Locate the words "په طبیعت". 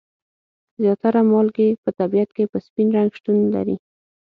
1.83-2.29